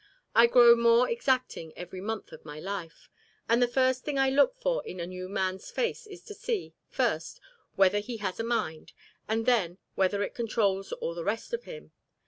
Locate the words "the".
3.61-3.67, 11.13-11.23